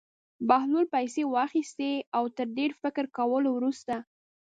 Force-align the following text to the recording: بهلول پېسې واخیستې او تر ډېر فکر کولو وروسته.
بهلول 0.47 0.85
پېسې 0.93 1.23
واخیستې 1.33 1.91
او 2.17 2.23
تر 2.37 2.47
ډېر 2.57 2.71
فکر 2.81 3.03
کولو 3.17 3.49
وروسته. 3.53 3.95